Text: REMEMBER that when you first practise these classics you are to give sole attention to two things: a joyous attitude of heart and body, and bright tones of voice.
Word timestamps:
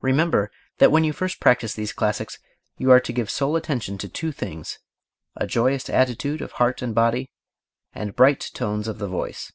REMEMBER 0.00 0.50
that 0.78 0.90
when 0.90 1.04
you 1.04 1.12
first 1.12 1.40
practise 1.40 1.74
these 1.74 1.92
classics 1.92 2.38
you 2.78 2.90
are 2.90 3.00
to 3.00 3.12
give 3.12 3.28
sole 3.28 3.54
attention 3.54 3.98
to 3.98 4.08
two 4.08 4.32
things: 4.32 4.78
a 5.36 5.46
joyous 5.46 5.90
attitude 5.90 6.40
of 6.40 6.52
heart 6.52 6.80
and 6.80 6.94
body, 6.94 7.28
and 7.92 8.16
bright 8.16 8.50
tones 8.54 8.88
of 8.88 8.96
voice. 8.96 9.52